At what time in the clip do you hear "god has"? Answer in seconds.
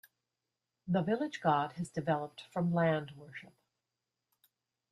1.41-1.91